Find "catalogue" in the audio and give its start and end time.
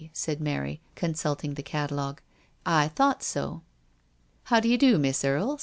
1.61-2.21